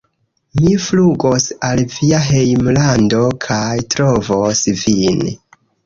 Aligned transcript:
Mi 0.61 0.71
flugos 0.85 1.45
al 1.69 1.83
via 1.97 2.23
hejmlando 2.31 3.23
kaj 3.49 3.63
trovos 3.95 4.67
vin 4.85 5.27